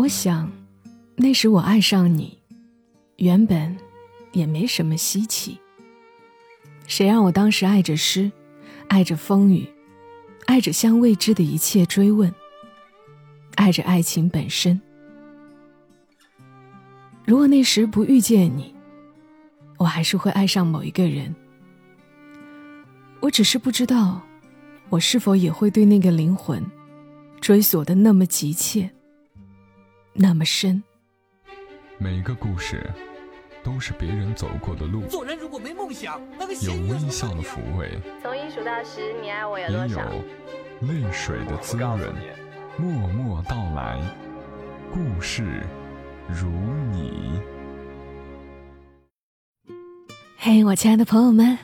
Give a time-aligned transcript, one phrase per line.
[0.00, 0.50] 我想，
[1.14, 2.38] 那时我爱上你，
[3.16, 3.76] 原本
[4.32, 5.60] 也没什么稀奇。
[6.86, 8.32] 谁让我当时爱着诗，
[8.88, 9.68] 爱着风雨，
[10.46, 12.34] 爱着向未知的一切追问，
[13.56, 14.80] 爱着爱情本身。
[17.26, 18.74] 如果那时不遇见你，
[19.76, 21.34] 我还是会爱上某一个人。
[23.20, 24.22] 我只是不知道，
[24.88, 26.64] 我是否也会对那个灵魂
[27.38, 28.90] 追索的那么急切，
[30.12, 30.82] 那么深。
[31.98, 32.90] 每个故事
[33.62, 39.92] 都是别人走过的路，做人如果没梦想，那个有微笑的抚慰，从一数到十，你爱我有多也？
[39.92, 40.00] 有
[40.88, 42.00] 泪水的滋润。
[42.78, 44.00] 默默到来，
[44.90, 45.66] 故事
[46.28, 46.48] 如
[46.90, 47.38] 你。
[50.38, 51.58] 嘿，我亲爱的朋友们，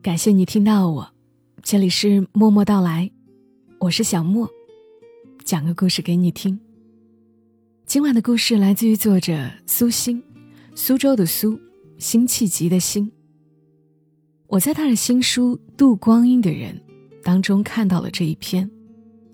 [0.00, 1.12] 感谢你听到我，
[1.62, 3.10] 这里是默默到来，
[3.80, 4.48] 我是小莫，
[5.44, 6.58] 讲个故事给你听。
[7.86, 10.20] 今晚的故事来自于作者苏欣，
[10.74, 11.56] 苏州的苏，
[11.98, 13.12] 辛弃疾的辛。
[14.48, 16.82] 我在他的新书《度光阴的人》
[17.22, 18.68] 当中看到了这一篇，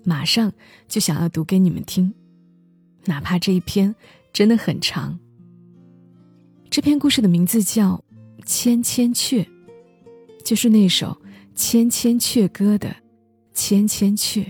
[0.03, 0.53] 马上
[0.87, 2.13] 就想要读给你们听，
[3.05, 3.93] 哪怕这一篇
[4.31, 5.17] 真的很长。
[6.69, 8.03] 这篇故事的名字叫
[8.45, 9.43] 《千千阙》，
[10.45, 11.07] 就是那首
[11.55, 12.89] 《千千阙歌》的
[13.55, 14.43] 《千千阙》。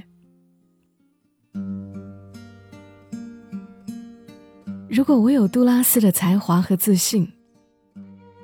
[4.96, 7.28] 如果我有杜拉斯的才华和自信，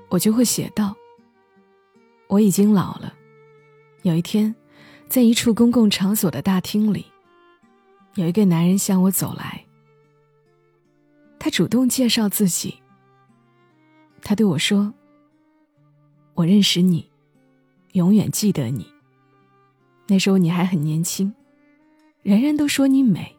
[0.10, 0.96] 我就会写道：
[2.28, 3.14] 我已经老了。
[4.02, 4.56] 有一天，
[5.08, 7.06] 在一处公共场所的大厅里，
[8.16, 9.64] 有一个男人向我走来。
[11.38, 12.74] 他主动介绍自己。
[14.24, 14.92] 他对我说
[16.34, 17.08] ：“我认识你，
[17.92, 18.92] 永远记得你。
[20.08, 21.32] 那时候你还很年轻，
[22.24, 23.36] 人人都说你美。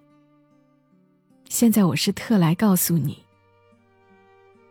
[1.50, 3.22] 现在我是特来告诉你，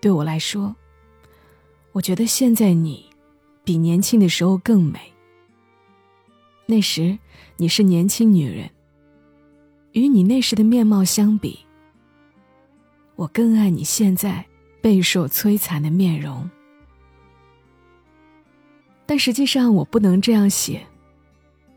[0.01, 0.75] 对我来说，
[1.91, 3.07] 我觉得现在你
[3.63, 4.99] 比年轻的时候更美。
[6.65, 7.19] 那时
[7.57, 8.71] 你是年轻女人，
[9.91, 11.59] 与你那时的面貌相比，
[13.15, 14.43] 我更爱你现在。”
[14.81, 16.49] 备受摧残的面容，
[19.05, 20.87] 但实际上我不能这样写。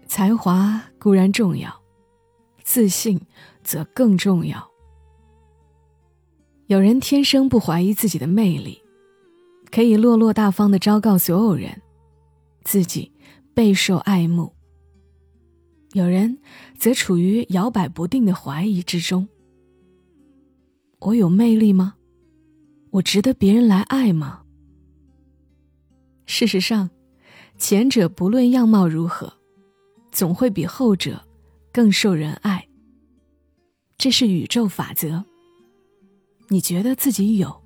[0.06, 1.82] 才华固然重要，
[2.62, 3.20] 自信
[3.64, 4.71] 则更重要。
[6.72, 8.80] 有人天生不怀疑自己的魅力，
[9.70, 11.82] 可以落落大方的昭告所有人，
[12.64, 13.12] 自己
[13.52, 14.54] 备受爱慕；
[15.92, 16.38] 有人
[16.78, 19.28] 则处于摇摆不定的怀疑之中。
[21.00, 21.96] 我有魅力吗？
[22.92, 24.40] 我值得别人来爱吗？
[26.24, 26.88] 事实上，
[27.58, 29.30] 前者不论样貌如何，
[30.10, 31.22] 总会比后者
[31.70, 32.66] 更受人爱。
[33.98, 35.22] 这是宇宙法则。
[36.52, 37.62] 你觉得自己有，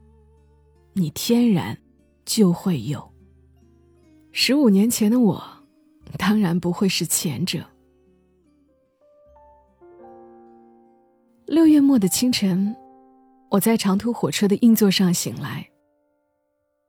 [0.92, 1.76] 你天然
[2.24, 3.12] 就会有。
[4.30, 5.42] 十五年前的我，
[6.16, 7.64] 当然不会是前者。
[11.46, 12.76] 六月末的清晨。
[13.50, 15.69] 我在长途火车的硬座上醒来。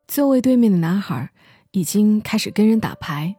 [0.08, 1.32] 座位对面的男孩
[1.72, 3.36] 已经开始跟人打牌。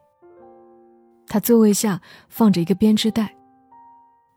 [1.27, 3.37] 他座位下放着一个编织袋，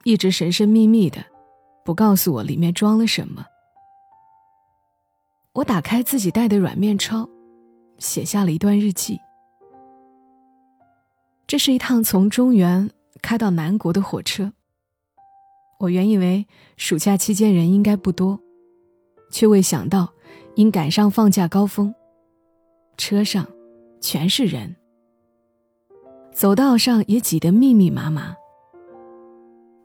[0.04, 1.24] 一直神神秘秘的，
[1.84, 3.46] 不告诉我里面装了什么。
[5.54, 7.28] 我打开自己带的软面抄，
[7.98, 9.20] 写下了一段日记。
[11.46, 12.88] 这是一趟从中原
[13.20, 14.52] 开到南国的火车。
[15.78, 16.46] 我原以为
[16.78, 18.40] 暑假期间人应该不多。
[19.30, 20.12] 却未想到，
[20.56, 21.94] 因赶上放假高峰，
[22.98, 23.46] 车上
[23.98, 24.76] 全是人，
[26.34, 28.36] 走道上也挤得密密麻麻。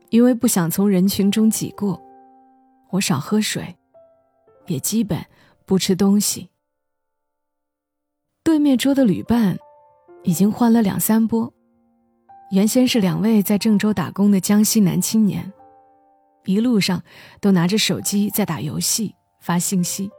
[0.10, 2.02] 因为不想从人群中挤过，
[2.90, 3.78] 我少喝水，
[4.66, 5.18] 也基本
[5.68, 6.50] 不吃东西。
[8.44, 9.60] 对面桌的旅伴
[10.24, 11.54] 已经换了两三波，
[12.50, 15.54] 原先是两位在郑州打工的江西男青年，
[16.46, 17.04] 一路上
[17.40, 19.14] 都拿着手机在打游戏。
[19.40, 20.12] 发信息。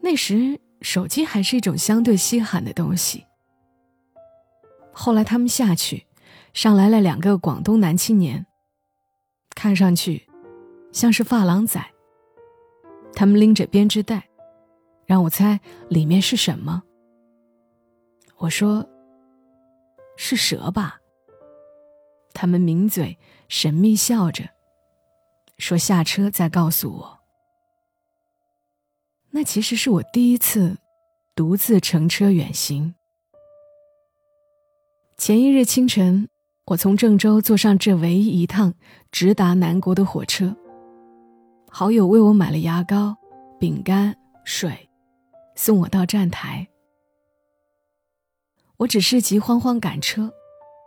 [0.00, 3.26] 那时手机还是一种相对稀罕的东西。
[4.90, 6.06] 后来他们下去，
[6.54, 8.46] 上来了两个广东男青年，
[9.54, 10.26] 看上去
[10.92, 11.91] 像是发廊仔。
[13.14, 14.28] 他们拎着编织袋，
[15.06, 16.82] 让我猜里面是什么。
[18.38, 18.86] 我说
[20.16, 21.00] ：“是蛇吧？”
[22.34, 23.18] 他们抿嘴，
[23.48, 24.48] 神秘笑着，
[25.58, 27.18] 说：“下车再告诉我。”
[29.30, 30.78] 那其实是我第一次
[31.34, 32.94] 独自乘车远行。
[35.16, 36.28] 前一日清晨，
[36.66, 38.74] 我从郑州坐上这唯一一趟
[39.10, 40.56] 直达南国的火车，
[41.74, 43.16] 好友为我买了牙膏、
[43.58, 44.14] 饼干、
[44.44, 44.90] 水，
[45.56, 46.68] 送我到站台。
[48.76, 50.30] 我只是急慌慌赶车，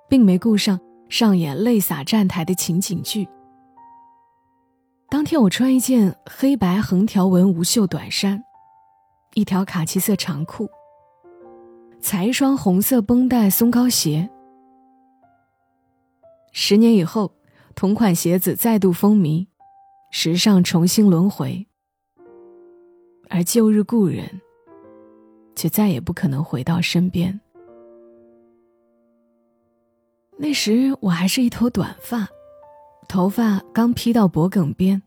[0.07, 0.79] 并没顾上
[1.09, 3.27] 上演泪洒站台的情景剧。
[5.09, 8.43] 当天我穿一件黑白横条纹无袖短衫，
[9.33, 10.69] 一条卡其色长裤，
[11.99, 14.29] 踩一双红色绷带松糕鞋。
[16.51, 17.31] 十年以后，
[17.73, 19.47] 同款鞋子再度风靡，
[20.17, 21.67] 时尚重新轮回，
[23.29, 24.39] 而旧日故人
[25.57, 27.38] 却再也不可能回到身边。
[30.38, 32.29] 那时我还是一头短发。
[33.09, 35.03] 头发刚披到脖梗边。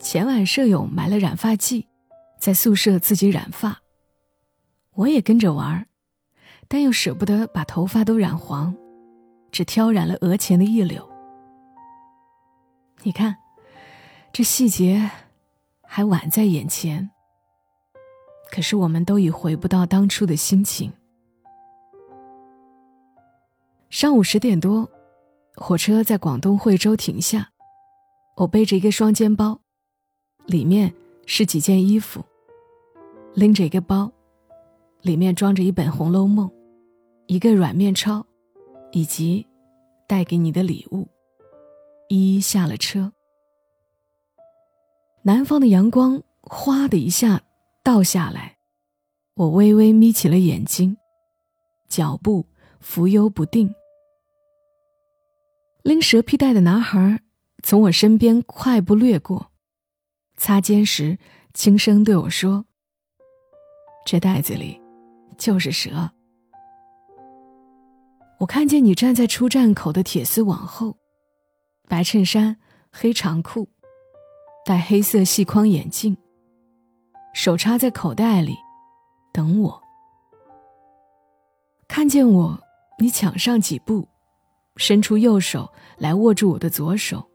[0.00, 1.88] 前晚舍友买了染发剂，
[2.38, 3.80] 在宿舍自己染发，
[4.96, 5.86] 我也跟着玩儿
[6.68, 8.76] 但又舍不得把头发都染黄，
[9.50, 11.02] 只挑染了额前的一绺。
[13.02, 13.34] 你看，
[14.34, 15.08] 这细节
[15.84, 17.08] 还宛在眼前。
[18.50, 20.92] 可是我们都已回不到当初的心情。
[23.90, 24.90] 上午十点多。
[25.56, 27.48] 火车在广东惠州停下，
[28.34, 29.60] 我背着一个双肩包，
[30.46, 30.92] 里面
[31.26, 32.24] 是几件衣服，
[33.34, 34.10] 拎着一个包，
[35.02, 36.48] 里面装着一本《红楼梦》，
[37.28, 38.26] 一个软面钞，
[38.90, 39.46] 以及
[40.08, 41.06] 带给你的礼物，
[42.08, 43.12] 一一下了车。
[45.26, 47.40] 南方的阳光哗的一下
[47.82, 48.58] 倒下来，
[49.32, 50.98] 我微微眯起了眼睛，
[51.88, 52.46] 脚步
[52.78, 53.74] 浮游不定。
[55.82, 57.22] 拎蛇皮袋的男孩
[57.62, 59.50] 从我身边快步掠过，
[60.36, 61.18] 擦肩时
[61.54, 62.66] 轻声对我说
[64.04, 64.78] ：“这袋子里
[65.38, 66.10] 就是蛇。”
[68.40, 70.98] 我看见你站在出站口的铁丝网后，
[71.88, 72.58] 白衬衫、
[72.92, 73.70] 黑长裤，
[74.64, 76.16] 戴黑色细框眼镜，
[77.34, 78.56] 手插在口袋里，
[79.30, 79.82] 等我。
[81.86, 82.58] 看见我，
[82.98, 84.08] 你抢上几步。
[84.76, 87.30] 伸出右手来握住我的左手，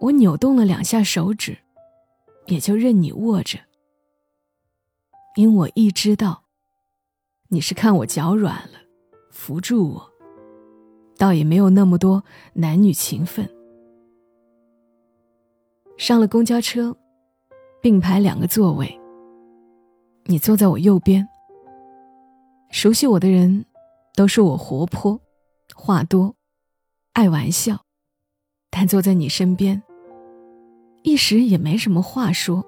[0.00, 1.56] 我扭动了两下手指，
[2.46, 3.60] 也就任你握着。
[5.36, 6.42] 因我一知道，
[7.50, 8.80] 你是看我脚软了，
[9.30, 10.10] 扶住我，
[11.16, 12.24] 倒也没有那么多
[12.54, 13.48] 男女情分。
[15.96, 16.96] 上了公交车，
[17.80, 19.00] 并排两个座位，
[20.24, 21.26] 你坐在我右边。
[22.70, 23.64] 熟悉我的人，
[24.14, 25.20] 都说我活泼。
[25.74, 26.34] 话多，
[27.12, 27.84] 爱玩笑，
[28.70, 29.82] 但坐在你身边，
[31.02, 32.64] 一时也没什么话说，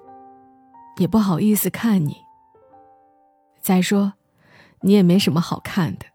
[0.97, 2.17] 也不好意思看你。
[3.61, 4.13] 再说，
[4.81, 6.05] 你也没什么好看的，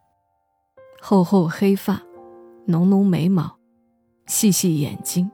[1.01, 2.03] 厚厚黑发，
[2.67, 3.59] 浓浓眉毛，
[4.27, 5.31] 细细眼睛，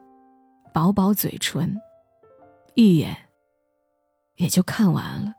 [0.79, 1.77] 薄薄嘴唇，
[2.75, 3.17] 一眼
[4.37, 5.35] 也就看完了，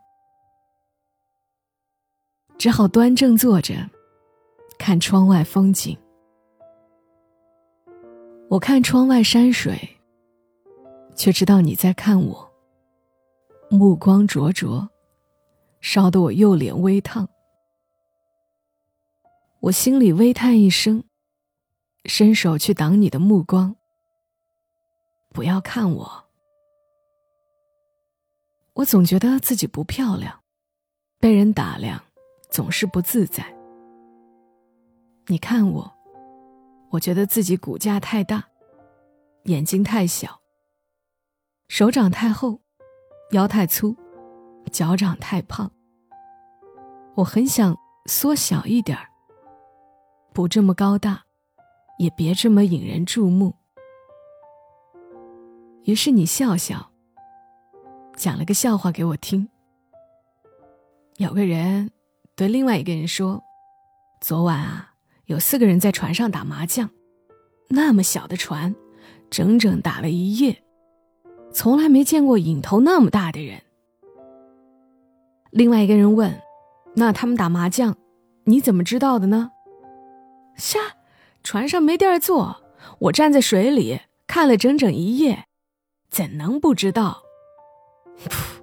[2.58, 3.88] 只好端正坐着，
[4.78, 5.96] 看窗外风景。
[8.50, 9.96] 我看窗外山水，
[11.14, 12.52] 却知道你在看我。
[13.70, 14.90] 目光灼灼，
[15.80, 17.26] 烧得我右脸微烫。
[19.60, 21.02] 我心里微叹一声，
[22.04, 23.74] 伸手去挡你的目光。
[25.30, 26.24] 不要看我，
[28.74, 30.40] 我总觉得自己不漂亮，
[31.18, 32.02] 被人打量
[32.50, 33.54] 总是不自在。
[35.26, 35.92] 你看我。
[36.90, 38.48] 我觉得自己骨架太大，
[39.44, 40.40] 眼睛太小，
[41.68, 42.60] 手掌太厚，
[43.30, 43.94] 腰太粗，
[44.72, 45.70] 脚掌太胖。
[47.14, 49.06] 我很想缩小一点儿，
[50.32, 51.22] 不这么高大，
[52.00, 53.54] 也别这么引人注目。
[55.84, 56.90] 于是你笑笑，
[58.16, 59.48] 讲了个笑话给我听。
[61.16, 61.90] 有个人
[62.34, 63.42] 对另外一个人说
[64.20, 64.86] ：“昨晚啊。”
[65.26, 66.90] 有四个人在船上打麻将，
[67.68, 68.74] 那么小的船，
[69.30, 70.64] 整整打了一夜，
[71.52, 73.62] 从来没见过瘾头那么大的人。
[75.52, 76.42] 另外一个人问
[76.96, 77.96] ：“那他们打麻将，
[78.42, 79.52] 你怎么知道的呢
[80.58, 80.80] ？”“瞎，
[81.44, 82.64] 船上没地儿坐，
[83.02, 85.44] 我站在水里看了整整一夜，
[86.10, 87.22] 怎能不知道？”
[88.28, 88.60] 噗，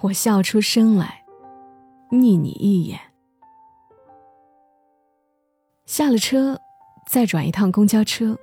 [0.00, 1.24] 我笑出声来，
[2.10, 2.98] 睨你一眼。
[5.84, 6.58] 下了车，
[7.06, 8.38] 再转一趟公交车，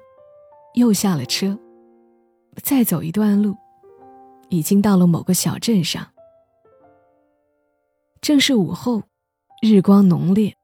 [0.76, 1.58] 又下了车，
[2.62, 3.56] 再走一段路，
[4.50, 6.06] 已经到了某个小镇上。
[8.22, 9.02] 正是午后，
[9.64, 10.56] 日光浓烈，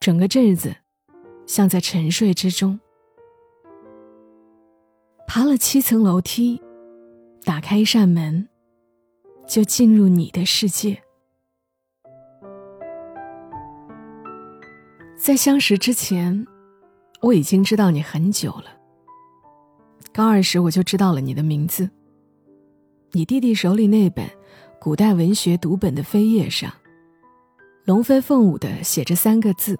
[0.00, 0.76] 整个镇子
[1.46, 2.78] 像在沉睡之中。
[5.26, 6.60] 爬了七层楼梯，
[7.48, 8.46] 打开一扇门，
[9.46, 11.02] 就进入你的世界。
[15.16, 16.46] 在相识之前，
[17.22, 18.64] 我已经知道你很久了。
[20.12, 21.88] 高二时我就知道了你的名字。
[23.12, 24.28] 你弟弟手里那本
[24.78, 26.70] 古代文学读本的扉页上，
[27.86, 29.74] 龙飞凤舞的写着三个字。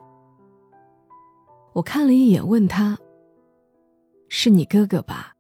[1.75, 2.97] 我看了一眼，问他
[4.31, 5.35] ：“是你哥哥吧？”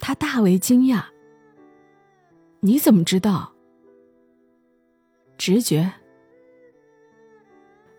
[0.00, 1.04] 他大为惊讶。
[2.58, 3.52] 你怎么知道？
[5.38, 5.92] 直觉。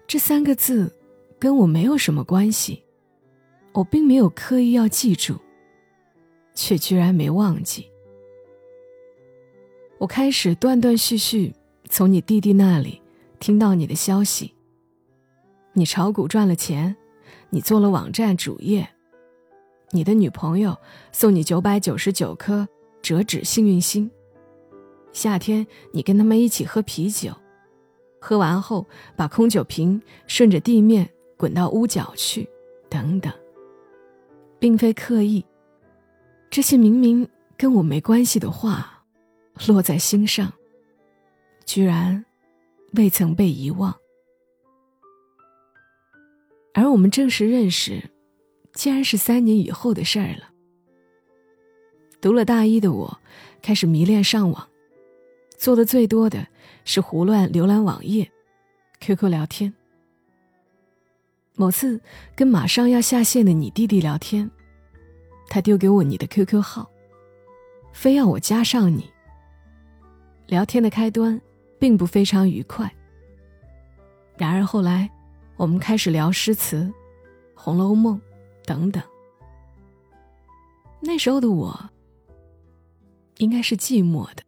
[0.06, 0.94] 这三个字
[1.40, 2.84] 跟我没有什么关系，
[3.72, 5.38] 我并没有刻意要记住，
[6.54, 7.88] 却居然没忘记。
[9.98, 11.54] 我开始断断续续
[11.88, 13.02] 从你弟弟那里
[13.40, 14.54] 听到你的消息。
[15.74, 16.96] 你炒股赚了钱，
[17.50, 18.90] 你做了网站主页，
[19.94, 20.78] 你的女朋友
[21.12, 22.68] 送你九百九十九颗
[23.02, 24.10] 折纸幸运星。
[25.12, 27.34] 夏天你跟他们一起喝啤酒。
[28.20, 32.48] 喝完后，把空酒瓶顺着地面滚到屋角去，
[32.88, 33.34] 等等，
[34.60, 35.44] 并非刻意。
[36.50, 39.04] 这些明明跟我没关系的话，
[39.68, 40.54] 落在心上，
[41.66, 42.24] 居然
[42.94, 43.94] 未曾被遗忘。
[46.74, 48.02] 而我们正式认识，
[48.74, 50.50] 竟然是三年以后的事儿了。
[52.20, 53.20] 读了大一的我，
[53.62, 54.68] 开始迷恋上网。
[55.58, 56.48] 做的最多的
[56.86, 58.32] 是胡乱浏览网页、
[59.00, 59.72] QQ 聊天。
[61.56, 62.00] 某次
[62.36, 64.50] 跟马上要下线的你弟弟聊天，
[65.50, 66.90] 他丢给我你的 QQ 号，
[67.94, 69.08] 非要我加上你。
[70.48, 71.40] 聊天的开端
[71.78, 72.92] 并不非常愉快。
[74.38, 75.10] 然而后来，
[75.58, 76.78] 我们开始聊诗词、
[77.54, 78.18] 《红楼梦》
[78.72, 79.04] 等等。
[81.02, 81.90] 那时候的我，
[83.40, 84.44] 应该是寂寞的。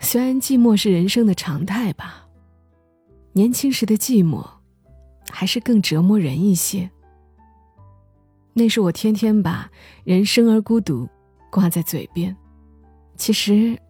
[0.00, 2.26] 虽然寂寞是人生的常态吧，
[3.32, 4.44] 年轻时的寂寞，
[5.30, 6.90] 还是更折磨人一些。
[8.54, 9.70] 那是我天天把
[10.02, 11.08] “人生而孤独”
[11.52, 12.36] 挂在嘴边，
[13.16, 13.80] 其实，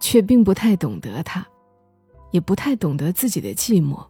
[0.00, 1.46] 却并不太懂得它，
[2.30, 4.06] 也不太懂得自己的寂寞。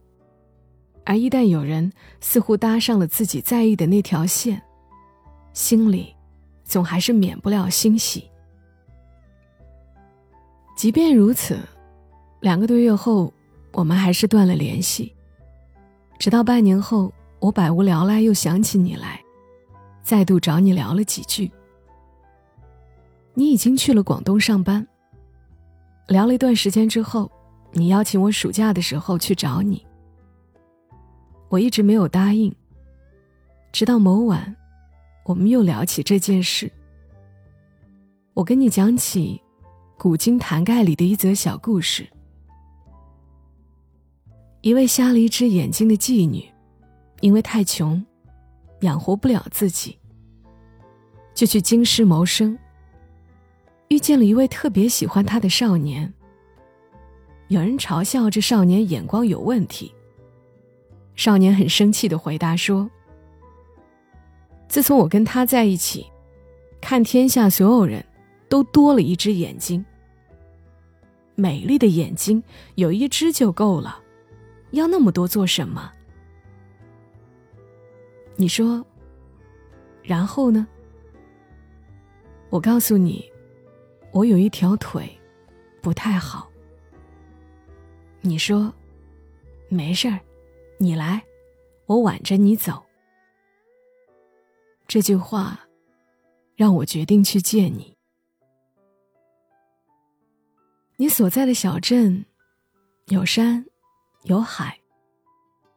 [1.09, 4.61] 而一旦有人似乎搭上了自己在意的那条线，
[5.55, 6.15] 心里，
[6.65, 8.31] 总还是免不了欣喜。
[10.77, 11.59] 即便如此，
[12.41, 13.33] 两个多月后，
[13.73, 15.11] 我们还是断了联系。
[16.19, 19.19] 直到半年后，我百无聊赖又想起你来，
[20.03, 21.51] 再度找你聊了几句。
[23.33, 24.87] 你已经去了广东上班。
[26.09, 27.33] 聊了一段时间之后，
[27.73, 29.88] 你邀请我暑假的时候去找你。
[31.49, 32.55] 我一直没有答应。
[33.73, 34.57] 直到某晚，
[35.25, 36.71] 我们又聊起这件事。
[38.35, 39.41] 我跟你讲起。
[40.01, 42.09] 古今坛盖里的一则小故事：
[44.61, 46.49] 一位瞎了一只眼睛的妓女，
[47.21, 48.01] 因为太穷，
[48.83, 49.99] 养活不了自己，
[51.35, 52.57] 就去京师谋生。
[53.89, 56.15] 遇见了一位特别喜欢她的少年。
[57.49, 59.93] 有人嘲笑这少年眼光有问题。
[61.19, 62.89] 少年很生气的回答说
[64.69, 66.07] ：“自从我跟他在一起，
[66.81, 68.03] 看天下所有人。”
[68.49, 69.85] 都多了一只眼睛。
[71.35, 72.43] 美丽的眼睛
[72.77, 74.03] 有一只就够了，
[74.71, 75.93] 要那么多做什么？
[78.37, 78.83] 你说，
[80.03, 80.67] 然后呢？
[82.49, 83.31] 我告诉你，
[84.13, 85.07] 我有一条腿
[85.83, 86.49] 不太好。
[88.23, 88.73] 你说，
[89.69, 90.19] 没事儿，
[90.81, 91.25] 你来，
[91.87, 92.85] 我挽着你走。
[94.87, 95.59] 这句话
[96.55, 97.97] 让我决定去见你。
[100.97, 102.25] 你所在的小镇，
[103.07, 103.67] 有山，
[104.23, 104.79] 有海，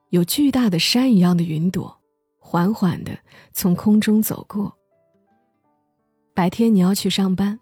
[0.09, 1.99] 有巨大的山一样的云朵，
[2.37, 3.17] 缓缓的
[3.53, 4.77] 从空中走过。
[6.33, 7.59] 白天你要去上班，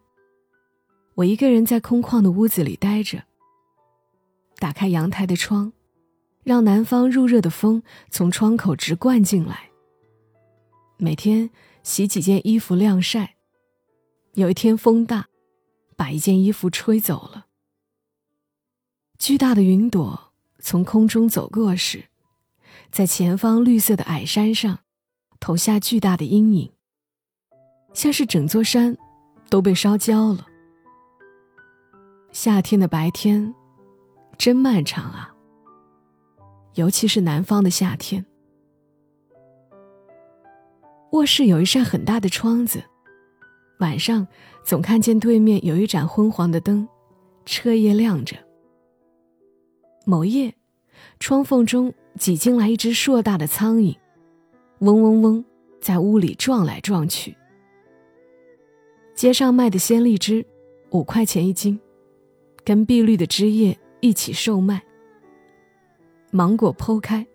[1.15, 3.23] 我一个人在空旷的屋子里待着。
[4.57, 5.71] 打开阳台的窗，
[6.49, 9.69] 让南方入热的风从窗口直灌进来。
[10.97, 11.51] 每天
[11.83, 13.35] 洗几件衣服晾晒，
[14.33, 15.27] 有一天风大，
[15.95, 17.45] 把一件衣服吹走了。
[19.19, 22.05] 巨大的云朵从空中走过时，
[22.89, 24.79] 在前方绿色的矮山上
[25.39, 26.71] 投下巨大的阴影，
[27.93, 28.97] 像是整座山
[29.51, 30.47] 都被烧焦了。
[32.31, 33.53] 夏天的白天
[34.35, 35.35] 真漫长啊，
[36.79, 38.25] 尤其是南方的夏天。
[41.11, 42.81] 卧室有一扇很大的窗子，
[43.79, 44.25] 晚上
[44.63, 46.87] 总看见对面有一盏昏黄的灯，
[47.45, 48.37] 彻夜亮着。
[50.05, 50.55] 某夜，
[51.19, 53.97] 窗缝中挤进来一只硕大的苍蝇，
[54.79, 55.45] 嗡嗡嗡，
[55.81, 57.35] 在屋里撞来撞去。
[59.13, 60.45] 街上卖的鲜荔枝，
[60.91, 61.77] 五块钱一斤，
[62.63, 64.81] 跟碧绿的枝叶一起售卖。
[66.31, 67.25] 芒果剖开，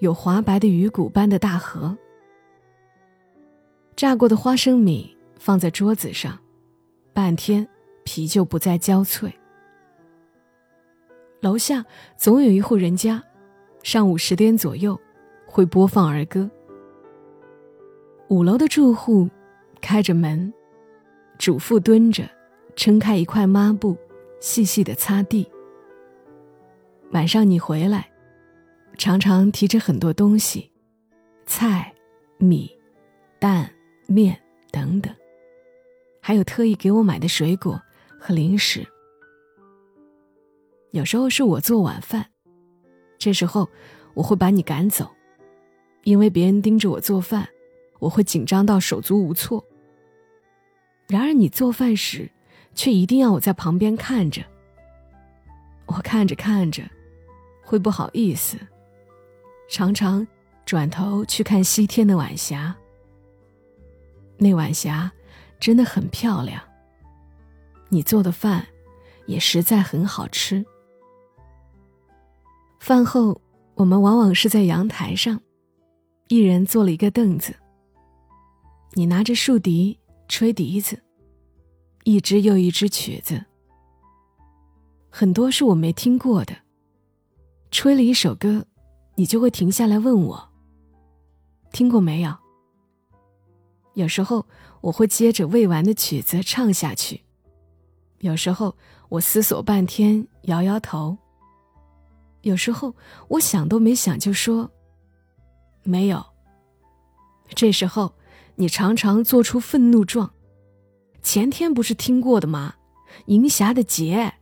[0.00, 1.96] 有滑白的鱼骨般的大核。
[3.94, 6.38] 炸过的花生米放在桌子上，
[7.12, 7.66] 半天
[8.04, 9.32] 皮就不再焦脆。
[11.40, 11.84] 楼下
[12.16, 13.22] 总有一户人家，
[13.82, 14.98] 上午十点左右
[15.46, 16.50] 会播放儿歌。
[18.28, 19.28] 五楼的住户
[19.80, 20.52] 开着门。
[21.38, 22.22] 主妇蹲着，
[22.76, 23.96] 撑开一块抹布，
[24.38, 25.50] 细细的擦地。
[27.10, 28.08] 晚上你回来，
[28.98, 30.70] 常常提着很多东西，
[31.46, 31.92] 菜、
[32.38, 32.70] 米、
[33.40, 33.68] 蛋、
[34.06, 34.38] 面
[34.70, 35.12] 等等，
[36.20, 37.80] 还有特意给我买的水果
[38.18, 38.86] 和零食。
[40.92, 42.26] 有时候是我做晚饭，
[43.18, 43.68] 这时候
[44.14, 45.10] 我会把你赶走，
[46.04, 47.48] 因为别人盯着我做饭，
[47.98, 49.64] 我会紧张到手足无措。
[51.08, 52.30] 然而你做饭时，
[52.74, 54.42] 却一定要我在旁边看着。
[55.86, 56.82] 我看着看着，
[57.62, 58.56] 会不好意思，
[59.72, 60.26] 常常
[60.66, 62.76] 转头去看西天的晚霞。
[64.36, 65.10] 那晚霞
[65.58, 66.60] 真的很漂亮。
[67.88, 68.66] 你做的饭
[69.24, 70.62] 也实在很好吃。
[72.80, 73.40] 饭后，
[73.74, 75.40] 我们往往是在阳台上，
[76.28, 77.54] 一人坐了一个凳子。
[78.92, 79.98] 你拿着竖笛。
[80.28, 81.02] 吹笛子，
[82.04, 83.44] 一支又一支曲子，
[85.10, 86.56] 很多是我没听过的。
[87.70, 88.64] 吹了一首歌，
[89.22, 90.48] 你就会停下来问我
[91.70, 92.34] ：“听过没有？”
[93.94, 94.44] 有时候
[94.80, 97.20] 我会接着未完的曲子唱下去，
[98.18, 98.76] 有时候
[99.08, 101.16] 我思索半天摇摇头，
[102.40, 102.96] 有时候
[103.28, 104.68] 我想都没想就说
[105.84, 106.26] ：“没有。”
[107.54, 108.12] 这时候。
[108.56, 110.30] 你常常做出愤怒状。
[111.22, 112.74] 前天不是听过的吗？
[113.26, 114.34] 银霞的劫。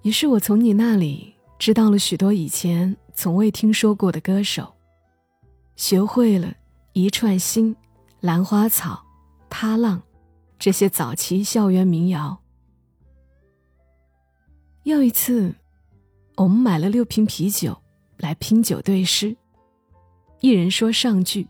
[0.00, 4.74] 于是我从你那里知道了许多以前从未听说过的歌手，
[5.76, 6.52] 学会了
[6.92, 7.76] 一串心、
[8.18, 9.00] 兰花草、
[9.48, 10.02] 踏浪
[10.58, 12.36] 这些早期校园民谣。
[14.82, 15.54] 又一次，
[16.34, 17.80] 我们买了六瓶啤酒
[18.16, 19.36] 来拼酒对诗，
[20.40, 21.46] 一人说上句。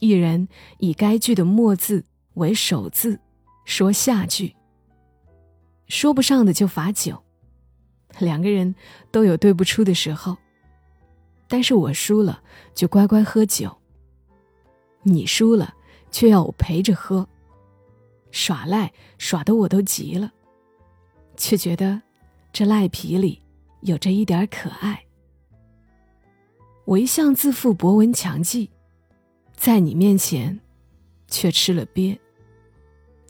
[0.00, 3.18] 一人以该句的末字为首字，
[3.64, 4.54] 说下句。
[5.88, 7.22] 说不上的就罚酒，
[8.18, 8.74] 两个人
[9.10, 10.36] 都有对不出的时候。
[11.48, 12.42] 但是我输了
[12.74, 13.76] 就乖乖喝酒，
[15.02, 15.74] 你输了
[16.10, 17.28] 却要我陪着喝，
[18.30, 20.32] 耍赖耍得我都急了，
[21.36, 22.00] 却觉得
[22.52, 23.42] 这赖皮里
[23.80, 25.04] 有着一点可爱。
[26.84, 28.70] 我一向自负博闻强记。
[29.56, 30.58] 在你面前，
[31.28, 32.18] 却吃了瘪。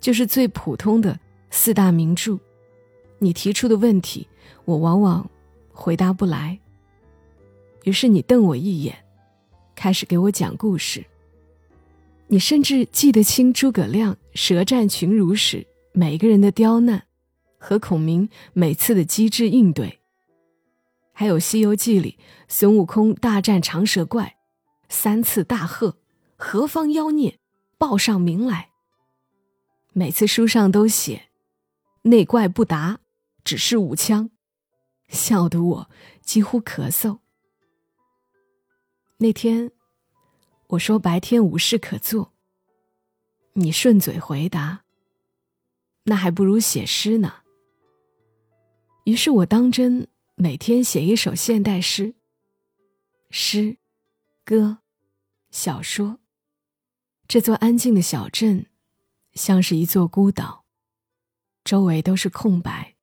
[0.00, 1.18] 就是最普通的
[1.50, 2.38] 四大名著，
[3.18, 4.28] 你提出的问题，
[4.70, 5.28] 我往往
[5.72, 6.56] 回答不来。
[7.82, 9.04] 于是你瞪我一眼，
[9.74, 11.04] 开始给我讲故事。
[12.28, 17.02] 你甚至记得清诸葛亮舌战群儒时每个人的刁难，
[17.58, 19.98] 和孔明每次的机智应对，
[21.12, 24.36] 还有《西游记》里孙悟空大战长蛇怪，
[24.88, 25.96] 三次大喝。
[26.36, 27.38] 何方妖孽，
[27.76, 28.70] 报上名来。
[29.92, 31.30] 每次书上都写，
[32.02, 33.00] 内怪不答，
[33.42, 34.30] 只是舞枪，
[35.10, 35.90] 笑得我
[36.22, 37.18] 几乎咳嗽。
[39.18, 39.70] 那天
[40.68, 42.32] 我说白天无事可做，
[43.52, 44.84] 你顺嘴回答
[46.04, 47.42] ：“那还不如写诗呢。”
[49.04, 52.14] 于是我当真每天写一首现代诗，
[53.30, 53.76] 诗、
[54.44, 54.78] 歌、
[55.50, 56.18] 小说。
[57.26, 58.66] 这座安静的小镇，
[59.34, 60.64] 像是一座孤岛，
[61.62, 62.96] 周围都是空白。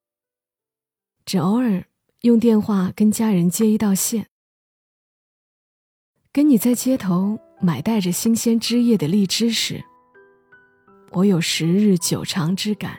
[1.24, 1.87] 只偶尔
[2.22, 4.26] 用电话跟家人接一道线。
[6.32, 9.84] 跟你在街头买带着新鲜枝叶的荔枝时，
[11.12, 12.98] 我有十日久长之感。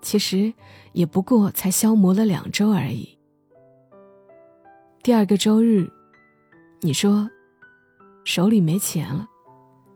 [0.00, 0.52] 其实
[0.92, 3.18] 也不过才消磨了两周而已。
[5.02, 5.86] 第二个周日，
[6.80, 7.28] 你说
[8.24, 9.28] 手里没钱了。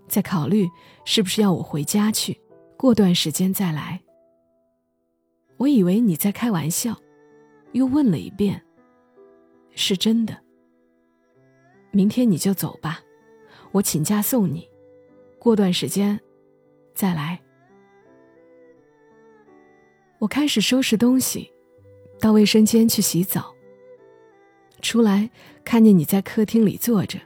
[0.07, 0.69] 在考虑
[1.07, 2.39] 是不是要我回家去，
[2.77, 4.03] 过段时间再来。
[5.57, 6.97] 我以为你在开玩笑，
[7.73, 8.63] 又问了一遍
[9.75, 10.37] ：“是真的？”
[11.91, 13.01] 明天你就走吧，
[13.73, 14.69] 我请假送你。
[15.39, 16.21] 过段时间
[16.95, 17.41] 再来。
[20.19, 21.51] 我开始收拾东西，
[22.21, 23.55] 到卫生间去洗澡。
[24.83, 25.31] 出来
[25.65, 27.19] 看见你在客厅里坐着，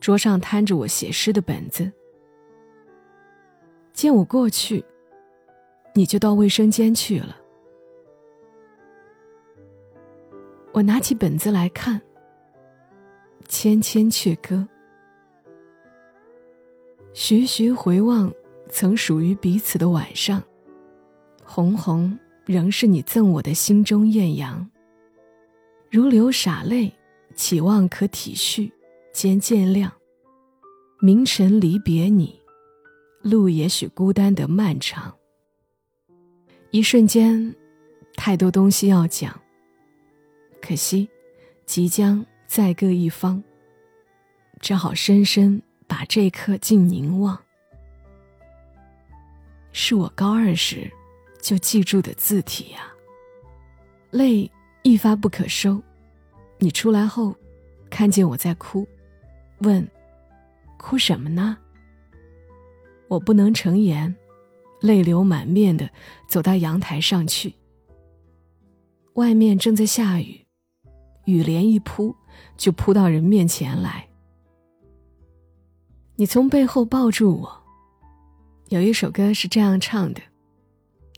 [0.00, 1.90] 桌上摊着我写诗的本子。
[3.92, 4.84] 见我过去，
[5.94, 7.39] 你就到卫生间去了。
[10.72, 11.98] 我拿起本子来看，
[13.48, 14.56] 《千千阙歌》，
[17.12, 18.32] 徐徐回望
[18.68, 20.40] 曾属于彼此的晚上，
[21.44, 24.70] 红红仍是你赠我的心中艳阳。
[25.90, 26.92] 如流洒泪，
[27.34, 28.70] 期望可体恤，
[29.12, 29.90] 兼见谅。
[31.00, 32.38] 明晨离别你，
[33.22, 35.12] 路也许孤单的漫长。
[36.70, 37.52] 一瞬间，
[38.14, 39.34] 太多东西要讲。
[40.60, 41.08] 可惜，
[41.66, 43.42] 即将再各一方，
[44.60, 47.38] 只好深深把这刻尽凝望。
[49.72, 50.90] 是我高二时
[51.40, 52.90] 就记住的字体呀，
[54.10, 54.50] 泪。
[54.82, 55.78] 一发不可收，
[56.58, 57.36] 你出来后，
[57.90, 58.88] 看见我在哭，
[59.58, 59.86] 问
[60.78, 61.58] ：“哭什么呢？”
[63.08, 64.16] 我不能成言，
[64.80, 65.90] 泪流满面的
[66.26, 67.54] 走到阳台上去。
[69.16, 70.46] 外面正在下雨，
[71.24, 72.14] 雨帘一扑，
[72.56, 74.08] 就扑到人面前来。
[76.16, 77.62] 你从背后抱住我，
[78.68, 80.20] 有一首歌是这样唱的：“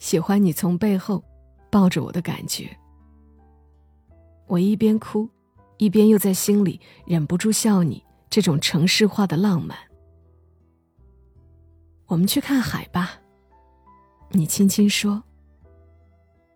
[0.00, 1.22] 喜欢你从背后
[1.70, 2.68] 抱着我的感觉。”
[4.46, 5.28] 我一边哭，
[5.78, 9.76] 一边又在心里忍不住笑你这种城市化的浪漫。
[12.06, 13.12] 我们去看海吧，
[14.30, 15.22] 你轻轻说。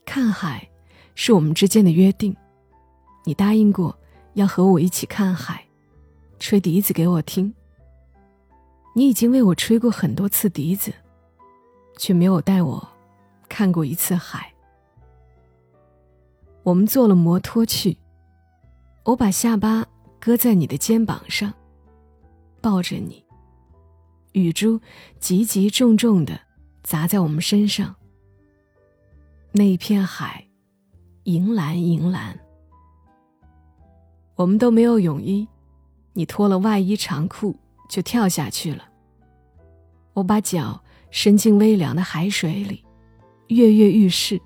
[0.04, 0.68] 看海
[1.14, 2.36] 是我们之间的约定，
[3.26, 3.98] 你答应过
[4.34, 5.66] 要和我一起看海，
[6.38, 7.52] 吹笛子给我听。
[8.94, 10.92] 你已经为我吹过很多次笛子，
[11.98, 12.88] 却没有带我
[13.48, 14.52] 看过一次海。
[16.62, 17.98] 我们坐了摩托去，
[19.02, 19.84] 我把下巴
[20.20, 21.52] 搁在你的肩膀上，
[22.60, 23.24] 抱着你。
[24.34, 24.80] 雨珠
[25.18, 26.38] 急急重重的
[26.84, 27.96] 砸在我们身上。
[29.50, 30.46] 那一片海，
[31.24, 32.38] 银蓝银蓝。
[34.36, 35.48] 我们都没有泳衣，
[36.12, 37.56] 你脱了外衣长裤
[37.88, 38.84] 就跳下去了。
[40.12, 42.84] 我把脚伸进微凉的海水里，
[43.48, 44.40] 跃跃欲试。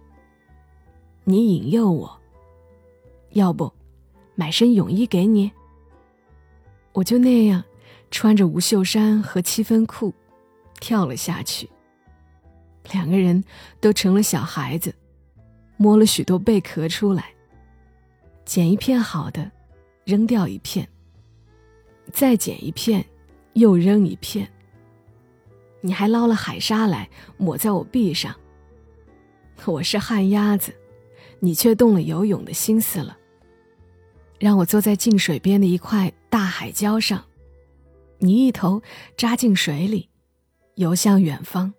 [1.25, 2.21] 你引诱我，
[3.31, 3.73] 要不
[4.37, 5.51] 买身泳衣给你？
[6.93, 7.63] 我就那样
[8.11, 10.13] 穿着无袖衫和七分裤
[10.81, 11.69] 跳了下去。
[12.93, 13.43] 两个人
[13.81, 14.95] 都成了小孩子，
[15.77, 17.27] 摸了许多贝壳出来，
[18.45, 19.51] 捡一片好的，
[20.05, 20.89] 扔掉一片，
[22.13, 23.05] 再捡一片，
[23.55, 24.51] 又扔一片。
[25.81, 28.35] 你还捞了海沙来抹在我臂上。
[29.65, 30.75] 我是旱鸭子。
[31.43, 33.17] 你却动了游泳的心思了，
[34.39, 37.25] 让我坐在近水边的一块大海礁上，
[38.19, 38.83] 你一头
[39.17, 40.11] 扎进水里，
[40.75, 41.73] 游向远方。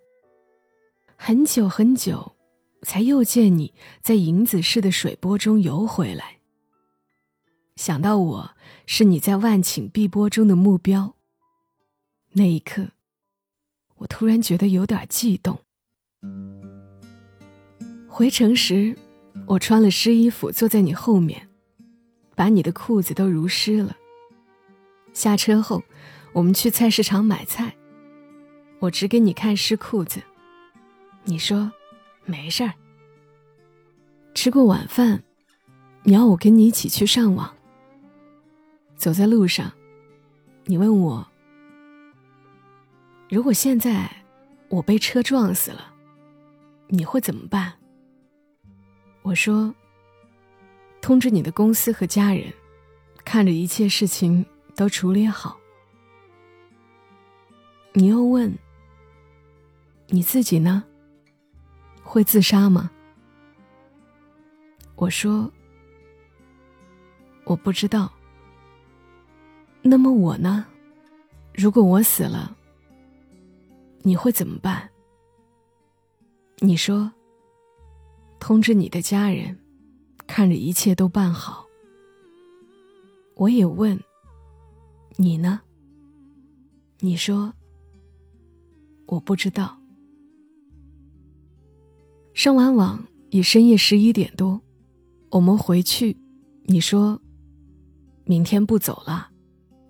[1.14, 2.32] 很久很久，
[2.82, 6.38] 才又见你在银子似的水波中游回来。
[7.76, 8.50] 想到我
[8.86, 11.14] 是你在万顷碧波中的目标，
[12.32, 12.88] 那一刻，
[13.96, 15.58] 我突然觉得有点悸动。
[18.08, 18.96] 回城时。
[19.46, 21.48] 我穿了湿衣服，坐在你后面，
[22.34, 23.96] 把你的裤子都濡湿了。
[25.14, 25.82] 下车后，
[26.34, 27.74] 我们去菜市场买菜，
[28.78, 30.22] 我只给你看湿裤子，
[31.24, 31.72] 你说
[32.26, 32.74] 没事儿。
[34.34, 35.24] 吃过晚饭，
[36.02, 37.56] 你要我跟你一起去上网。
[39.02, 39.72] 走在路上，
[40.66, 41.26] 你问我，
[43.28, 44.08] 如果现在
[44.68, 45.92] 我被车撞死了，
[46.86, 47.72] 你会怎么办？
[49.22, 49.74] 我说
[51.02, 52.52] ：“通知你的公司和家人，
[53.24, 55.58] 看着一切事情都处理好。”
[57.94, 58.56] 你又问
[60.10, 60.84] ：“你自己呢？
[62.04, 62.88] 会自杀吗？”
[64.94, 65.50] 我说
[67.42, 68.08] ：“我不知道。”
[69.82, 70.66] 那么我呢？
[71.54, 72.56] 如果我死了，
[74.02, 74.90] 你会怎么办？
[76.58, 77.12] 你说。
[78.38, 79.56] 通知你的家人，
[80.26, 81.64] 看着一切都办好。
[83.36, 84.00] 我也问
[85.16, 85.60] 你呢。
[86.98, 87.54] 你说
[89.06, 89.78] 我不知道。
[92.34, 94.60] 上完网已深夜十一点多，
[95.30, 96.16] 我们回去。
[96.64, 97.20] 你说
[98.24, 99.30] 明天不走了，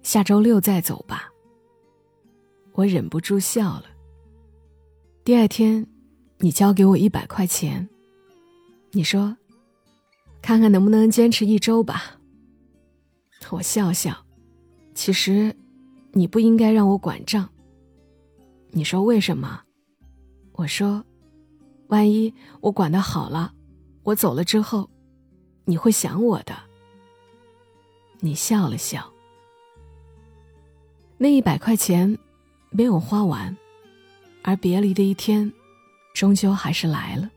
[0.03, 1.33] 下周六再走吧。
[2.73, 3.85] 我忍不住笑了。
[5.25, 5.87] 第二天，
[6.39, 7.89] 你交给我一百块钱，
[8.91, 9.37] 你说
[10.43, 12.19] ：“看看能不能坚持一周吧。”
[13.51, 14.17] 我笑笑，
[14.95, 15.55] 其实
[16.13, 17.49] 你不应该让我管账。
[18.71, 19.63] 你说为什么？
[20.53, 21.05] 我说，
[21.89, 23.53] 万一我管的好了，
[24.03, 24.89] 我走了之后，
[25.67, 26.57] 你会想我的。
[28.21, 29.12] 你笑了笑。
[31.23, 32.19] 那一百块钱
[32.71, 33.57] 没有花完，
[34.43, 35.53] 而别离的一天，
[36.13, 37.31] 终究还是来了。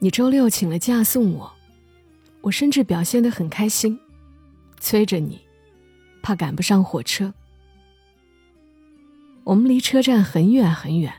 [0.00, 1.54] 你周六请了假送我，
[2.40, 3.96] 我甚至表现得很开心，
[4.80, 5.40] 催着你，
[6.20, 7.32] 怕赶不上火车。
[9.44, 11.14] 我们离车站很远很远，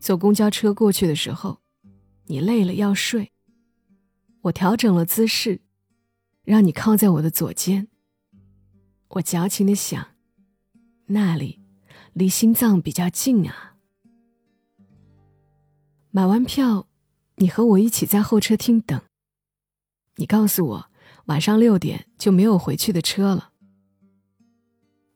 [0.00, 1.60] 坐公交车过去的时候，
[2.26, 3.30] 你累了要睡，
[4.40, 5.60] 我调整了姿势，
[6.42, 7.86] 让你靠在我的左肩。
[9.10, 10.17] 我矫情的想。
[11.08, 11.60] 那里
[12.12, 13.74] 离心脏比较近啊。
[16.10, 16.86] 买完票，
[17.36, 19.00] 你和我一起在候车厅等。
[20.16, 20.90] 你告诉我
[21.26, 23.50] 晚上六点就没有回去的车了。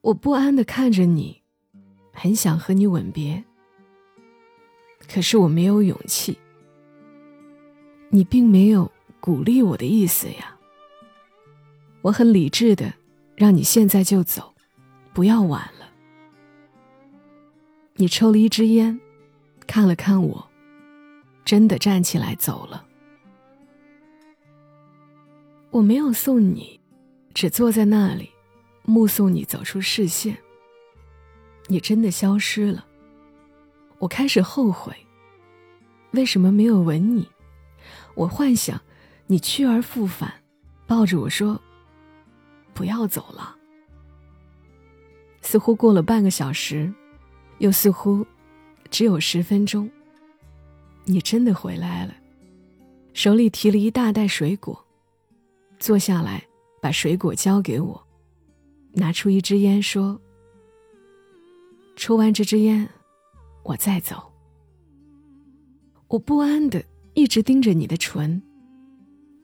[0.03, 1.43] 我不安的看着你，
[2.13, 3.45] 很想和你吻别，
[5.09, 6.39] 可是我没有勇气。
[8.11, 10.59] 你并没有鼓励我的意思呀。
[12.03, 12.93] 我很理智的
[13.37, 14.55] 让你现在就走，
[15.13, 15.82] 不要晚了。
[17.97, 18.99] 你抽了一支烟，
[19.67, 20.49] 看了看我，
[21.45, 22.87] 真的站起来走了。
[25.71, 26.81] 我没有送你，
[27.35, 28.31] 只坐在那里，
[28.83, 30.37] 目送你走出视线。
[31.69, 32.85] 你真的消失了，
[33.99, 34.95] 我开始后悔，
[36.13, 37.29] 为什么没有吻你？
[38.15, 38.81] 我幻想
[39.27, 40.33] 你去而复返，
[40.87, 41.61] 抱着我说
[42.75, 43.57] ：“不要走了。”
[45.43, 46.93] 似乎过了半个小时。
[47.63, 48.27] 又似乎
[48.91, 49.89] 只有十分钟。
[51.05, 52.15] 你真的回来了，
[53.15, 54.85] 手里提了一大袋水果，
[55.79, 56.45] 坐下来
[56.81, 58.05] 把水果交给我，
[58.95, 60.21] 拿出一支烟说
[61.95, 62.89] ：“抽完这支烟，
[63.63, 64.33] 我再走。”
[66.09, 68.43] 我不安的一直盯着你的唇，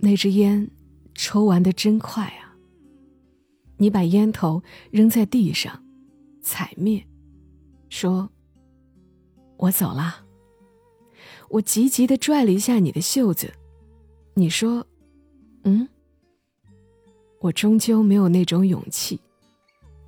[0.00, 0.68] 那支烟
[1.14, 2.56] 抽完的真快啊！
[3.76, 5.84] 你把烟头扔在地上，
[6.42, 7.04] 踩灭。
[7.88, 8.28] 说
[9.56, 10.24] ：“我走了。”
[11.50, 13.52] 我急急的拽了一下你的袖子，
[14.34, 14.86] 你说
[15.64, 15.88] ：“嗯。”
[17.40, 19.20] 我终究没有那种勇气，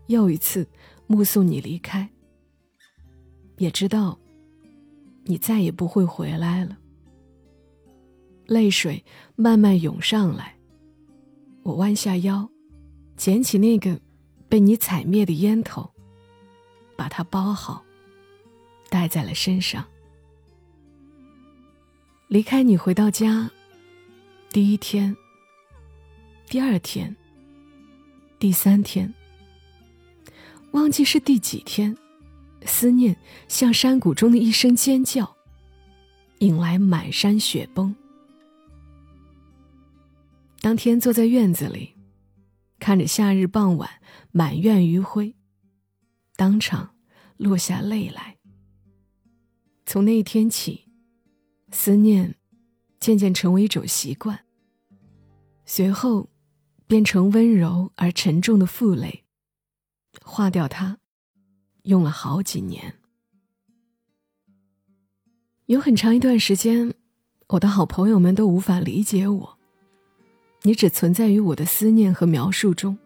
[0.08, 0.66] 又一次
[1.06, 2.10] 目送你离开，
[3.56, 4.18] 也知道
[5.24, 6.76] 你再也不会回来了。
[8.46, 9.04] 泪水
[9.36, 10.56] 慢慢涌上来，
[11.62, 12.50] 我弯下腰，
[13.16, 14.00] 捡起那个
[14.48, 15.88] 被你踩灭的烟头。
[17.00, 17.82] 把它包好，
[18.90, 19.86] 带在了身上。
[22.28, 23.50] 离开你回到家，
[24.50, 25.16] 第一天、
[26.46, 27.16] 第二天、
[28.38, 29.14] 第三天，
[30.72, 31.96] 忘记是第几天，
[32.66, 33.16] 思念
[33.48, 35.34] 像山谷中的一声尖叫，
[36.40, 37.96] 引来满山雪崩。
[40.60, 41.94] 当天坐在院子里，
[42.78, 43.88] 看着夏日傍晚
[44.32, 45.34] 满院余晖。
[46.40, 46.94] 当场
[47.37, 48.38] 落下泪来。
[49.85, 50.88] 从那一天起，
[51.70, 52.35] 思念
[52.98, 54.40] 渐渐成为一种习惯，
[55.66, 56.31] 随后
[56.87, 59.26] 变成温柔而沉重的负累。
[60.24, 60.96] 化掉它，
[61.83, 62.94] 用了好几年。
[65.66, 66.94] 有很长一段时间，
[67.48, 69.59] 我的好朋友们都无法理解我。
[70.62, 72.98] 你只存在于我的思念和描述中，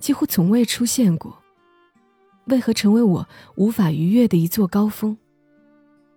[0.00, 1.37] 几乎从未出现过。
[2.48, 5.16] 为何成为我无法逾越的一座高峰？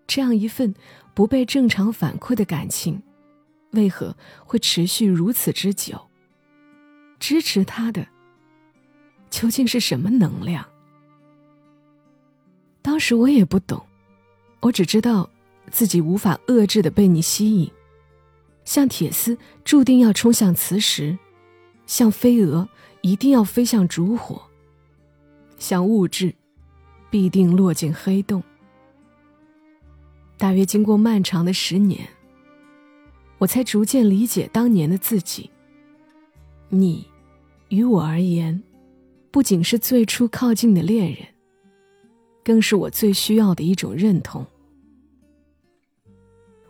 [0.07, 0.73] 这样一份
[1.13, 3.01] 不被正常反馈的感情，
[3.71, 4.15] 为何
[4.45, 6.09] 会持续如此之久？
[7.19, 8.07] 支持他的
[9.29, 10.65] 究竟是什么能量？
[12.81, 13.85] 当时我也不懂，
[14.61, 15.29] 我只知道
[15.69, 17.71] 自己无法遏制的被你吸引，
[18.65, 21.17] 像铁丝注定要冲向磁石，
[21.85, 22.67] 像飞蛾
[23.01, 24.41] 一定要飞向烛火。
[25.61, 26.33] 像物质，
[27.11, 28.41] 必定落进黑洞。
[30.35, 32.09] 大约经过漫长的十年，
[33.37, 35.51] 我才逐渐理解当年的自己。
[36.69, 37.07] 你，
[37.69, 38.59] 于我而言，
[39.29, 41.27] 不仅是最初靠近的恋人，
[42.43, 44.43] 更是我最需要的一种认同。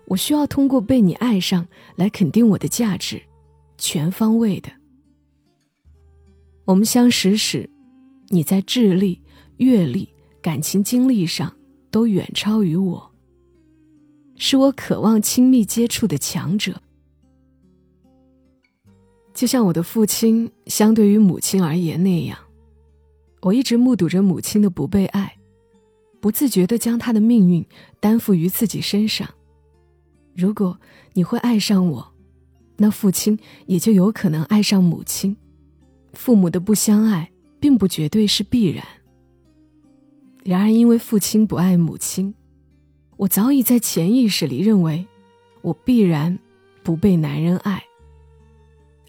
[0.03, 3.21] 我需要通过被你爱上来肯定我的价值，
[3.77, 4.69] 全方位的。
[6.65, 7.69] 我们相识时。
[8.31, 9.21] 你在智力、
[9.57, 10.07] 阅历、
[10.41, 11.53] 感情经历上
[11.91, 13.11] 都远超于我，
[14.37, 16.81] 是我渴望亲密接触的强者。
[19.33, 22.37] 就像我的父亲相对于母亲而言那样，
[23.41, 25.37] 我一直目睹着母亲的不被爱，
[26.19, 27.65] 不自觉地将她的命运
[27.99, 29.29] 担负于自己身上。
[30.35, 30.79] 如果
[31.13, 32.13] 你会爱上我，
[32.77, 35.35] 那父亲也就有可能爱上母亲。
[36.13, 37.30] 父母的不相爱，
[37.61, 38.83] 并不绝对是必然。
[40.43, 42.33] 然而，因为父亲不爱母亲，
[43.15, 45.07] 我早已在潜意识里认为，
[45.61, 46.37] 我必然
[46.81, 47.83] 不被男人爱。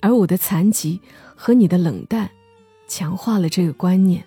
[0.00, 1.00] 而我的残疾
[1.34, 2.30] 和你的冷淡，
[2.86, 4.22] 强化了这个观念。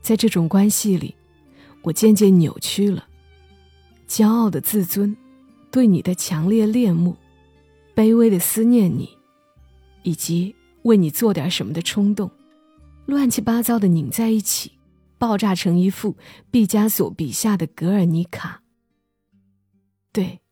[0.00, 1.14] 在这种关系里，
[1.82, 3.06] 我渐渐扭曲了，
[4.08, 5.14] 骄傲的自尊，
[5.70, 7.16] 对你的强烈恋慕，
[7.94, 9.10] 卑微的思念你，
[10.02, 10.54] 以及
[10.84, 12.30] 为你做点什么的冲动，
[13.06, 14.72] 乱七八糟的拧在一起。
[15.18, 16.14] 爆炸成一幅
[16.50, 18.62] 毕加索笔下的《格尔尼卡》。
[20.12, 20.42] 对，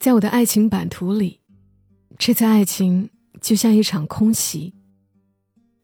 [0.00, 1.38] 在我的爱情版图里，
[2.18, 3.10] 这次爱情
[3.40, 4.74] 就像一场空袭，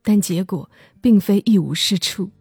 [0.02, 0.68] 但结果
[1.00, 2.32] 并非一无是处。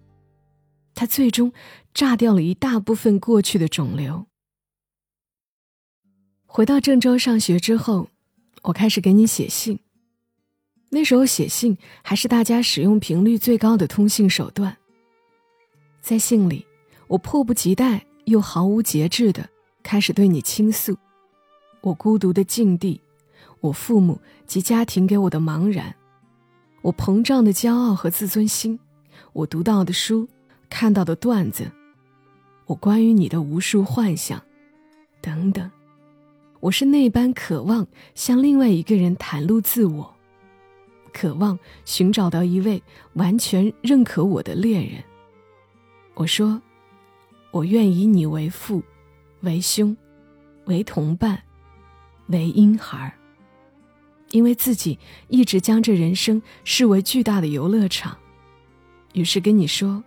[0.96, 1.54] 它最终
[1.94, 4.26] 炸掉了一大部分过去的肿瘤。
[6.48, 8.10] 回到郑州上学之后，
[8.64, 9.78] 我开始给你写信。
[10.96, 14.78] 那时候写信还是大家使用频率最高的通信手段。
[16.00, 16.66] 在信里，
[17.08, 19.50] 我迫不及待又毫无节制的
[19.84, 20.96] 开始对你倾诉，
[21.82, 23.02] 我孤独的境地，
[23.60, 25.94] 我父母及家庭给我的茫然，
[26.82, 28.80] 我膨胀的骄傲和自尊心，
[29.34, 30.26] 我读到的书，
[30.70, 31.70] 看到的段子，
[32.68, 34.42] 我关于你的无数幻想，
[35.20, 35.70] 等等，
[36.62, 40.15] 我是那般渴望向另外一个人袒露自我，
[41.16, 45.02] 渴望寻找到一位完全认可我的恋人。
[46.14, 46.62] 我说
[47.52, 48.84] ：“我愿以你为父，
[49.40, 49.96] 为兄，
[50.66, 51.42] 为同伴，
[52.28, 53.16] 为婴孩。
[54.32, 55.00] 因为自己
[55.30, 58.18] 一直将这人生视为巨大的游乐场，
[59.14, 60.04] 于是跟你说，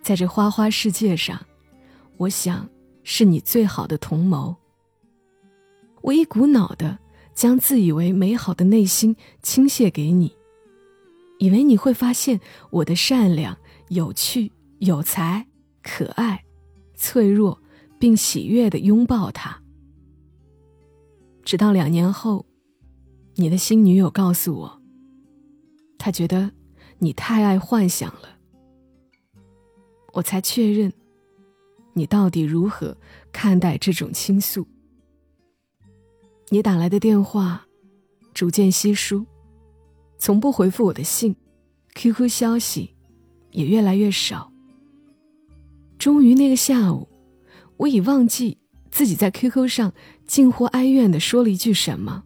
[0.00, 1.44] 在这花花世界上，
[2.16, 2.66] 我想
[3.02, 4.56] 是你最好的同谋。
[6.00, 6.98] 我一股脑的
[7.36, 10.34] 将自以为美好的内心倾泻给你，
[11.38, 13.56] 以为你会发现我的善良、
[13.90, 15.46] 有趣。”有才、
[15.82, 16.44] 可爱、
[16.94, 17.62] 脆弱，
[17.98, 19.62] 并喜悦的拥抱他。
[21.42, 22.44] 直到两年后，
[23.36, 24.82] 你的新女友告诉我，
[25.96, 26.52] 她觉得
[26.98, 28.36] 你太爱幻想了。
[30.12, 30.92] 我才确认，
[31.94, 32.94] 你到底如何
[33.32, 34.68] 看待这种倾诉。
[36.50, 37.66] 你打来的电话
[38.32, 39.26] 逐渐稀疏，
[40.18, 41.34] 从不回复我的信
[41.94, 42.94] ，QQ 消息
[43.50, 44.52] 也越来越少。
[45.98, 47.08] 终于那个下午，
[47.78, 48.58] 我已忘记
[48.90, 49.92] 自己在 QQ 上
[50.26, 52.22] 近乎哀怨的说了一句什么。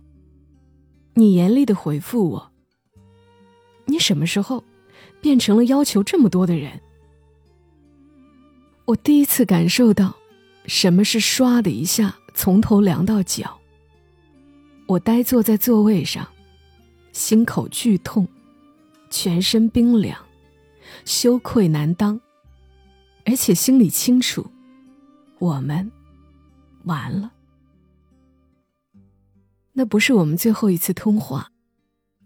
[1.14, 2.52] 你严厉的回复我
[3.86, 4.62] ：“你什么时候
[5.20, 6.80] 变成了要求这么多的人？”
[8.84, 10.16] 我第一次感受到
[10.66, 13.59] 什么是唰的一下从头凉到脚。
[14.90, 16.26] 我呆坐在座位上，
[17.12, 18.26] 心口剧痛，
[19.08, 20.18] 全身冰凉，
[21.04, 22.20] 羞愧难当。
[23.24, 24.50] 而且心里清楚，
[25.38, 25.92] 我们
[26.86, 27.30] 完了。
[29.74, 31.52] 那不是我们最后一次通话。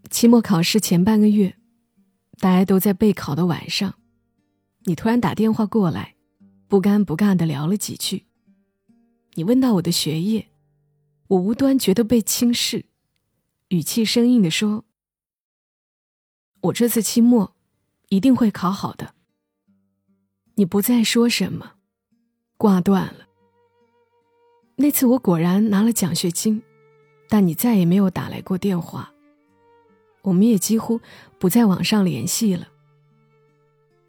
[0.09, 1.57] 期末考试前半个月，
[2.39, 3.95] 大家都在备考的晚上，
[4.85, 6.15] 你突然打电话过来，
[6.67, 8.25] 不尴不尬的聊了几句。
[9.35, 10.49] 你问到我的学业，
[11.29, 12.85] 我无端觉得被轻视，
[13.69, 14.85] 语气生硬的说
[16.63, 17.55] ：“我这次期末
[18.11, 19.15] 一定会考好的。”
[20.57, 21.73] 你不再说什么，
[22.57, 23.27] 挂断了。
[24.77, 26.63] 那次我果然拿了奖学金，
[27.29, 29.13] 但你再也没有打来过电话。
[30.23, 31.01] 我们也几乎
[31.39, 32.69] 不在网上联系了。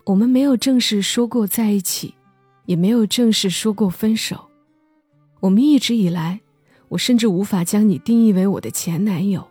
[0.06, 2.14] 我们没有正式说过在一起，
[2.66, 4.50] 也没有正式说过分手。
[5.40, 6.42] 我们一直以来，
[6.90, 9.48] 我甚至无法将你定义为我的前男友。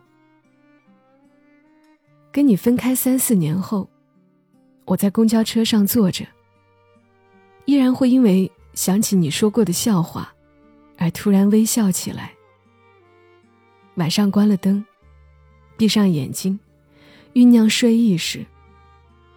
[2.33, 3.89] 跟你分开三四年后，
[4.87, 6.27] 我在公交车上坐着。
[7.65, 10.35] 依然会因为想起你说过的笑话，
[10.99, 12.33] 而突然微笑起来。
[13.95, 14.85] 晚上关了灯，
[15.77, 16.59] 闭上眼睛，
[17.33, 18.45] 酝酿睡意时，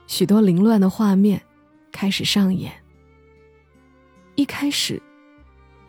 [0.08, 1.42] 许多凌乱的画面
[1.92, 2.72] 开始上演。
[4.36, 5.02] 一开始，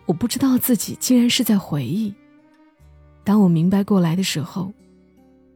[0.09, 2.11] 我不知道自己竟然是在回忆。
[3.23, 4.73] 当我明白过来的时候，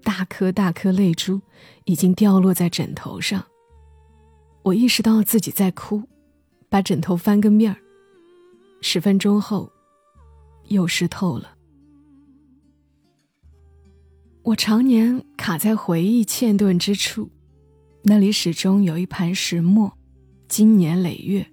[0.03, 1.41] 大颗大颗泪珠
[1.85, 3.43] 已经掉落在枕头上。
[4.61, 6.03] 我意识到自己在哭。
[6.69, 7.77] 把枕头翻个面儿，
[8.81, 9.71] 十分钟后，
[10.69, 11.55] 又湿透了。
[14.41, 17.29] 我常年卡在回忆嵌顿之处，
[18.01, 19.95] 那里始终有一盘石磨，
[20.47, 21.45] 经年累月，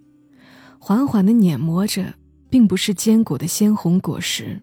[0.78, 2.14] 缓缓的碾磨着，
[2.50, 4.60] 并不是坚果的鲜红果实，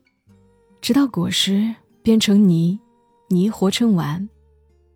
[0.81, 1.73] 直到果实
[2.03, 2.79] 变成泥，
[3.29, 4.27] 泥活成丸，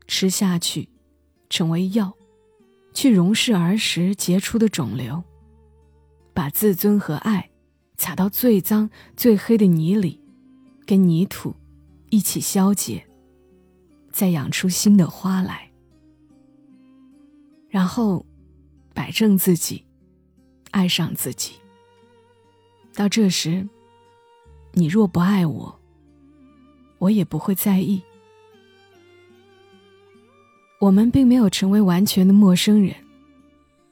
[0.07, 0.89] 吃下去，
[1.49, 2.13] 成为药，
[2.93, 5.23] 去溶释儿时结出的肿瘤，
[6.33, 7.49] 把自尊和爱，
[7.95, 10.19] 踩到最脏最黑的泥里，
[10.85, 11.55] 跟泥土
[12.09, 13.07] 一起消解。
[14.11, 15.71] 再养出新的花来，
[17.69, 18.25] 然后
[18.93, 19.85] 摆正自己，
[20.71, 21.60] 爱上自己。
[22.93, 23.67] 到这时，
[24.73, 25.79] 你若不爱我，
[26.97, 28.01] 我也不会在意。
[30.79, 32.95] 我们并没有成为完全的陌生人。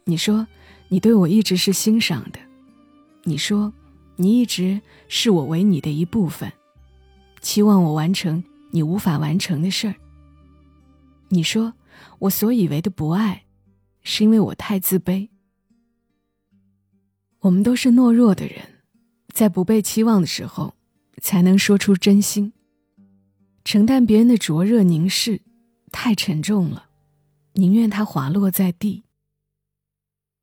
[0.05, 0.47] 你说
[0.87, 2.39] 你对我一直是欣赏的，
[3.23, 3.71] 你说
[4.15, 6.51] 你一直视我为你的一部分，
[7.41, 9.95] 期望我完成你无法完成的事儿。
[11.29, 11.73] 你说，
[12.19, 13.45] 我所以为的不爱，
[14.01, 15.29] 是因为我太自卑。
[17.41, 18.78] 我们都是懦弱的人，
[19.39, 20.75] 在不被期望的时候，
[21.21, 22.51] 才能说出真心。
[23.63, 25.39] 承担别人的灼热凝视，
[25.93, 26.89] 太沉重了，
[27.53, 29.05] 宁愿它滑落在地。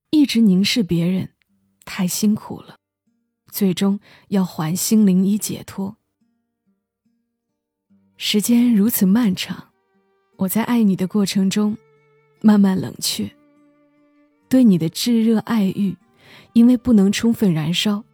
[0.09, 1.29] 一直凝视别人，
[1.85, 2.79] 太辛苦了，
[3.53, 5.99] 最终要还心灵以解脱。
[8.17, 9.73] 时间如此漫长。
[10.39, 11.77] 我在爱你的过程中，
[12.41, 13.31] 慢慢冷却。
[14.49, 15.95] 对你的炙热爱欲，
[16.55, 18.06] 因为不能充分燃烧，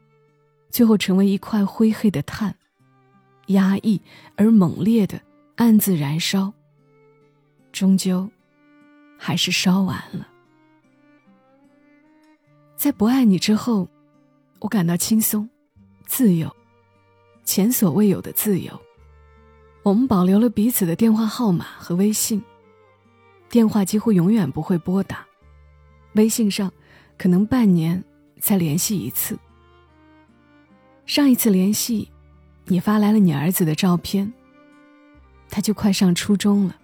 [0.72, 2.56] 最后成为一块灰黑的炭，
[3.48, 4.00] 压抑
[4.36, 5.20] 而猛烈的
[5.56, 6.50] 暗自燃烧，
[7.70, 8.26] 终究
[9.18, 10.26] 还是烧完了。
[12.74, 13.86] 在不爱你之后，
[14.60, 15.46] 我感到轻松、
[16.06, 16.50] 自由，
[17.44, 18.80] 前所未有的自由。
[19.82, 22.42] 我们保留了彼此的电话号码和微信，
[23.50, 25.26] 电话几乎永远不会拨打，
[26.14, 26.72] 微信上
[27.18, 28.02] 可能半年
[28.40, 29.38] 才联系一次。
[31.12, 32.10] 上一次联系，
[32.68, 34.32] 你发来了你儿子的照片，
[35.50, 36.74] 他就快上初中了，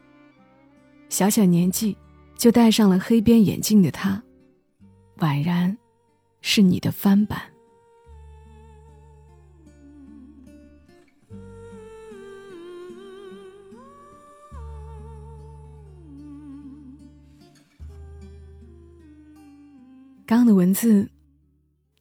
[1.09, 1.97] 小小年纪
[2.37, 4.23] 就戴上了黑边眼镜的他，
[5.21, 5.79] 宛然
[6.43, 7.41] 是你的翻版。
[20.27, 21.09] 刚刚的文字，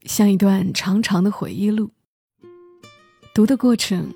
[0.03, 1.91] 像一段长长的回忆录。
[3.37, 4.11] 读的过程，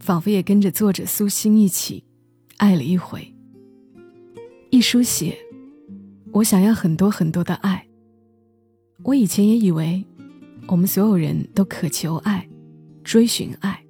[0.00, 2.02] 仿佛也跟着作者苏欣一起
[2.56, 3.32] 爱了一回。
[4.70, 5.38] 一书写，
[6.32, 7.86] 我想要很多很多的爱。
[9.04, 10.04] 我以前也以为，
[10.66, 12.48] 我们所有人都渴求爱，
[13.04, 13.80] 追寻爱。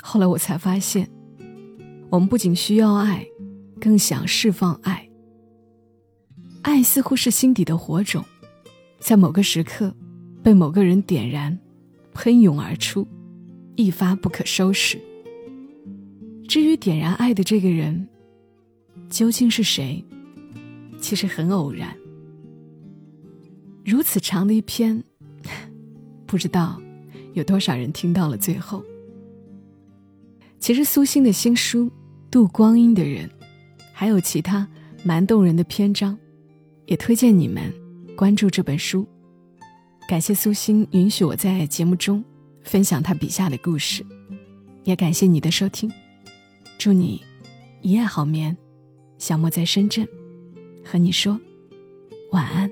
[0.00, 1.06] 后来我才发现，
[2.08, 3.26] 我们不仅需要爱，
[3.78, 5.06] 更想释放爱。
[6.62, 8.24] 爱似乎是心底的火种。
[8.98, 9.94] 在某个时刻，
[10.42, 11.58] 被某个人点燃，
[12.14, 13.06] 喷涌而出，
[13.78, 15.00] 一发不可收拾。
[16.48, 18.08] 至于点燃爱的这个人，
[19.08, 20.04] 究竟是谁？
[21.00, 21.96] 其实很偶然。
[23.84, 25.04] 如此长的一篇，
[26.26, 26.82] 不知道
[27.34, 28.82] 有多少人听到了最后。
[30.58, 31.84] 其实苏欣的新书
[32.32, 33.28] 《度光阴的人》，
[33.92, 34.66] 还有其他
[35.04, 36.18] 蛮动人的篇章，
[36.86, 37.72] 也推荐你们。
[38.16, 39.06] 关注这本书，
[40.08, 42.24] 感谢苏欣允许我在节目中
[42.68, 44.04] 分享他笔下的故事，
[44.84, 45.90] 也感谢你的收听，
[46.78, 47.24] 祝你
[47.80, 48.54] 一夜好眠。
[49.16, 50.06] 小莫在深圳，
[50.84, 51.40] 和你说
[52.30, 52.70] 晚安。